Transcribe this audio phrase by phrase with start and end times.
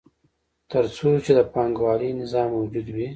[0.71, 3.07] تر څو چې د پانګوالي نظام موجود وي